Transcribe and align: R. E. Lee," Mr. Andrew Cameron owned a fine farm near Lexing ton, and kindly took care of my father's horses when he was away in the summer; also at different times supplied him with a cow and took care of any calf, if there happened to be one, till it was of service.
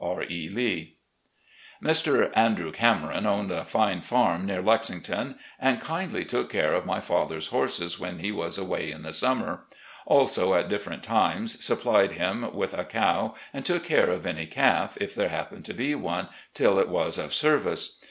R. 0.03 0.23
E. 0.23 0.49
Lee," 0.51 0.95
Mr. 1.83 2.31
Andrew 2.35 2.71
Cameron 2.71 3.27
owned 3.27 3.51
a 3.51 3.63
fine 3.63 4.01
farm 4.01 4.47
near 4.47 4.59
Lexing 4.59 5.03
ton, 5.03 5.35
and 5.59 5.79
kindly 5.79 6.25
took 6.25 6.49
care 6.49 6.73
of 6.73 6.87
my 6.87 6.99
father's 6.99 7.49
horses 7.49 7.99
when 7.99 8.17
he 8.17 8.31
was 8.31 8.57
away 8.57 8.89
in 8.89 9.03
the 9.03 9.13
summer; 9.13 9.65
also 10.07 10.55
at 10.55 10.69
different 10.69 11.03
times 11.03 11.63
supplied 11.63 12.13
him 12.13 12.51
with 12.51 12.73
a 12.75 12.83
cow 12.83 13.35
and 13.53 13.63
took 13.63 13.83
care 13.83 14.09
of 14.09 14.25
any 14.25 14.47
calf, 14.47 14.97
if 14.99 15.13
there 15.13 15.29
happened 15.29 15.65
to 15.65 15.73
be 15.75 15.93
one, 15.93 16.29
till 16.55 16.79
it 16.79 16.89
was 16.89 17.19
of 17.19 17.31
service. 17.31 17.99